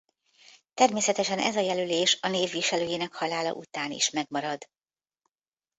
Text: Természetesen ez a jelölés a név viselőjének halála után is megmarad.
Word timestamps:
Természetesen 0.73 1.39
ez 1.39 1.55
a 1.55 1.59
jelölés 1.59 2.17
a 2.21 2.27
név 2.27 2.51
viselőjének 2.51 3.13
halála 3.15 3.53
után 3.53 3.91
is 3.91 4.09
megmarad. 4.09 4.69